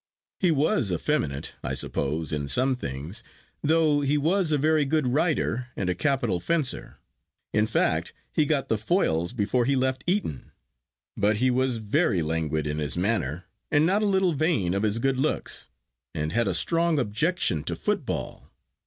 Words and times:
He 0.39 0.49
was 0.49 0.91
effeminate, 0.91 1.53
I 1.63 1.75
suppose, 1.75 2.31
in 2.31 2.47
some 2.47 2.75
things, 2.75 3.21
though 3.61 4.01
he 4.01 4.17
was 4.17 4.51
a 4.51 4.57
very 4.57 4.83
good 4.83 5.05
rider 5.05 5.67
and 5.75 5.91
a 5.91 5.93
capital 5.93 6.39
fencer. 6.39 6.97
In 7.53 7.67
fact 7.67 8.11
he 8.33 8.47
got 8.47 8.67
the 8.67 8.79
foils 8.79 9.31
before 9.31 9.65
he 9.65 9.75
left 9.75 10.03
Eton. 10.07 10.53
But 11.15 11.37
he 11.37 11.51
was 11.51 11.77
very 11.77 12.23
languid 12.23 12.65
in 12.65 12.79
his 12.79 12.97
manner, 12.97 13.45
and 13.69 13.85
not 13.85 14.01
a 14.01 14.07
little 14.07 14.33
vain 14.33 14.73
of 14.73 14.81
his 14.81 14.97
good 14.97 15.19
looks, 15.19 15.67
and 16.15 16.31
had 16.33 16.47
a 16.47 16.55
strong 16.55 16.97
objection 16.97 17.63
to 17.65 17.75
football. 17.75 18.49